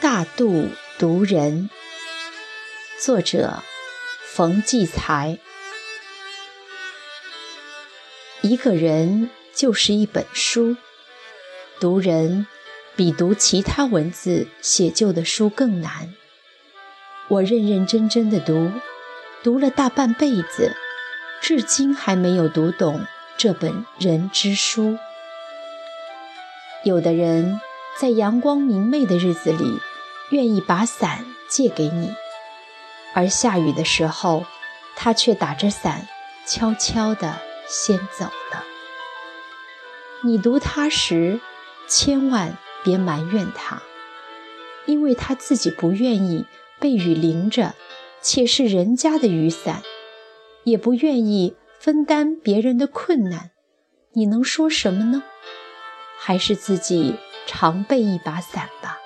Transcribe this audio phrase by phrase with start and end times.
[0.00, 1.68] 大度读人，
[2.98, 3.62] 作者
[4.24, 5.38] 冯骥才。
[8.40, 10.74] 一个人就是一本书，
[11.78, 12.46] 读人
[12.96, 16.14] 比读其他文字写就的书更难。
[17.28, 18.72] 我认认真真的读，
[19.42, 20.74] 读了大半辈子，
[21.42, 23.04] 至今还没有读懂
[23.36, 24.96] 这本人之书。
[26.84, 27.60] 有的人
[28.00, 29.78] 在阳光明媚的日子里。
[30.30, 32.14] 愿意把伞借给你，
[33.14, 34.46] 而下雨的时候，
[34.94, 36.06] 他却打着伞，
[36.46, 38.64] 悄悄地先走了。
[40.22, 41.40] 你读他时，
[41.88, 43.82] 千万别埋怨他，
[44.86, 46.46] 因为他自己不愿意
[46.78, 47.74] 被雨淋着，
[48.22, 49.82] 且是人家的雨伞，
[50.62, 53.50] 也不愿意分担别人的困难。
[54.12, 55.24] 你能说什么呢？
[56.18, 57.16] 还是自己
[57.46, 58.99] 常备一把伞吧。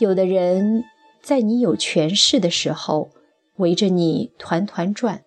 [0.00, 0.84] 有的人
[1.20, 3.10] 在你有权势的时候
[3.56, 5.24] 围着你团团转，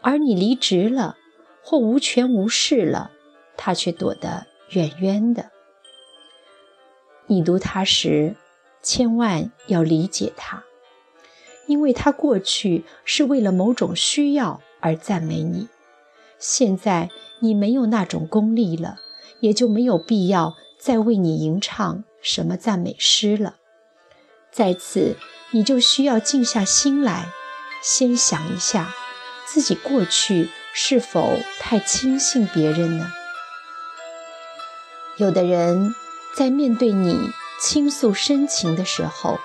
[0.00, 1.18] 而你离职了
[1.62, 3.10] 或无权无势了，
[3.54, 5.50] 他却躲得远远的。
[7.26, 8.34] 你读他时，
[8.82, 10.64] 千万要理解他，
[11.66, 15.68] 因为他过去是为了某种需要而赞美你，
[16.38, 18.96] 现在你没有那种功力了，
[19.40, 23.56] 也就没有必要再为你吟唱什么赞美诗了。
[24.52, 25.16] 在此，
[25.50, 27.30] 你就需要静下心来，
[27.82, 28.94] 先想一下，
[29.46, 33.10] 自己过去是否太轻信别人呢？
[35.16, 35.94] 有的人
[36.34, 37.30] 在面对你
[37.60, 39.38] 倾诉深情的时候，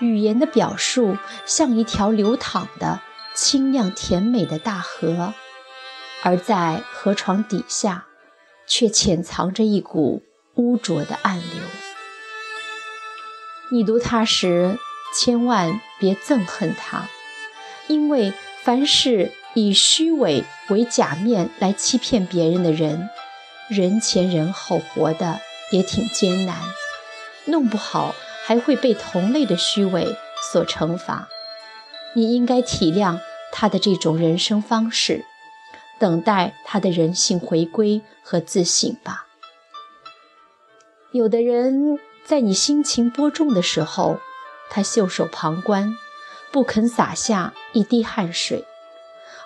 [0.00, 3.00] 语言的表述像一条流淌的
[3.34, 5.32] 清亮甜美的大河，
[6.22, 8.06] 而在河床底下，
[8.66, 10.22] 却潜藏着一股
[10.56, 11.65] 污浊的暗流。
[13.68, 14.78] 你读他时，
[15.12, 17.08] 千万别憎恨他，
[17.88, 18.32] 因为
[18.62, 23.10] 凡是以虚伪为假面来欺骗别人的人，
[23.68, 25.40] 人前人后活得
[25.72, 26.56] 也挺艰难，
[27.46, 30.16] 弄不好还会被同类的虚伪
[30.52, 31.28] 所惩罚。
[32.14, 33.18] 你应该体谅
[33.50, 35.24] 他的这种人生方式，
[35.98, 39.26] 等待他的人性回归和自省吧。
[41.10, 41.98] 有的人。
[42.26, 44.18] 在你心情播种的时候，
[44.68, 45.96] 他袖手旁观，
[46.50, 48.64] 不肯洒下一滴汗水；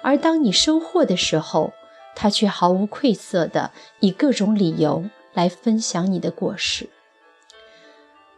[0.01, 1.75] 而当你收获的时候，
[2.17, 3.71] 他却毫无愧色地
[4.01, 5.05] 以各种理由
[5.35, 6.89] 来分享你的果实。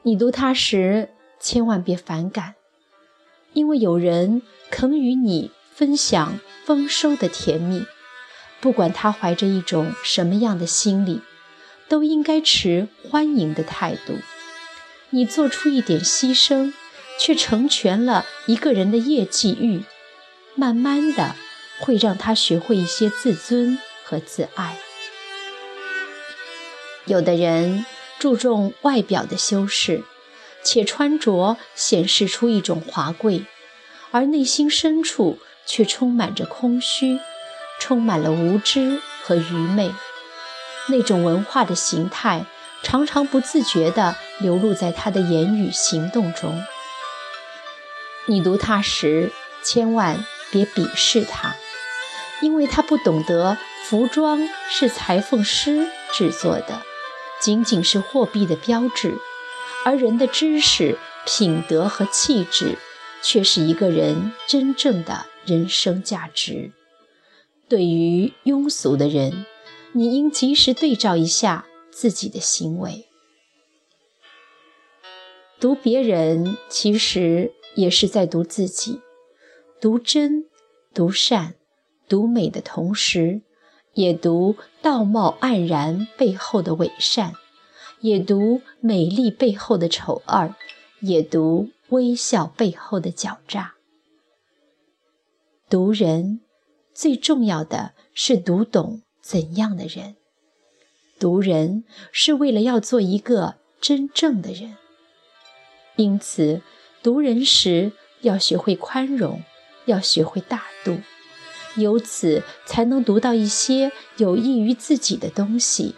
[0.02, 2.56] 你读他时，千万别反感，
[3.52, 4.42] 因为有人
[4.72, 7.86] 肯与你分享丰收的甜蜜，
[8.60, 11.20] 不管他怀着一种什么样的心理，
[11.88, 14.14] 都应该持欢迎的态度。
[15.14, 16.72] 你做出一点牺牲，
[17.18, 19.82] 却成全了一个人的业绩欲，
[20.54, 21.36] 慢慢的
[21.80, 24.78] 会让他学会一些自尊和自爱。
[27.04, 27.84] 有的人
[28.18, 30.02] 注重外表的修饰，
[30.64, 33.44] 且穿着显示出一种华贵，
[34.12, 37.20] 而内心深处却充满着空虚，
[37.78, 39.92] 充满了无知和愚昧。
[40.88, 42.46] 那种文化的形态。
[42.82, 46.62] 常常不自觉地流露在他的言语行动中。
[48.26, 49.32] 你读他时，
[49.62, 51.56] 千万别鄙视他，
[52.40, 56.82] 因为他不懂得服装是裁缝师制作的，
[57.40, 59.16] 仅仅是货币的标志，
[59.84, 62.78] 而人的知识、品德和气质，
[63.22, 66.70] 却是一个人真正的人生价值。
[67.68, 69.46] 对于庸俗的人，
[69.92, 71.66] 你应及时对照一下。
[71.92, 73.06] 自己的行为，
[75.60, 79.00] 读别人其实也是在读自己。
[79.80, 80.46] 读真、
[80.94, 81.54] 读善、
[82.08, 83.42] 读美的同时，
[83.94, 87.34] 也读道貌岸然背后的伪善，
[88.00, 90.54] 也读美丽背后的丑恶，
[91.00, 93.74] 也读微笑背后的狡诈。
[95.68, 96.40] 读人，
[96.94, 100.16] 最重要的是读懂怎样的人。
[101.22, 104.74] 读人是为了要做一个真正的人，
[105.94, 106.62] 因此
[107.00, 107.92] 读人时
[108.22, 109.44] 要学会宽容，
[109.84, 110.98] 要学会大度，
[111.76, 115.94] 由此才能读到一些有益于自己的东西，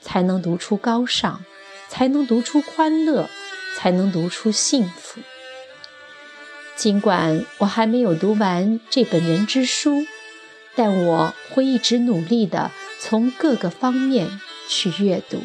[0.00, 1.44] 才能读出高尚，
[1.88, 3.30] 才能读出欢乐，
[3.76, 5.20] 才能读出幸福。
[6.74, 10.04] 尽管我还没有读完这本人之书，
[10.74, 14.40] 但我会一直努力地从各个方面。
[14.68, 15.42] 去阅读。